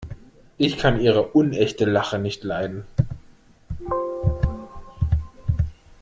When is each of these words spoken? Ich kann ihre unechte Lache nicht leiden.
Ich 0.57 0.79
kann 0.79 0.99
ihre 0.99 1.21
unechte 1.21 1.85
Lache 1.85 2.17
nicht 2.17 2.43
leiden. 2.43 2.85